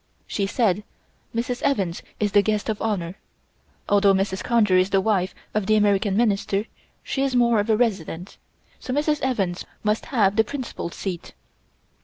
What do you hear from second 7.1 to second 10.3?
is more of a resident, so Mrs. Evans must